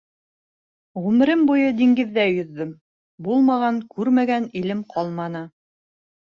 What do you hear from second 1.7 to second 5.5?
диңгеҙҙә йөҙҙөм, булмаған-күрмәгән илем ҡалманы.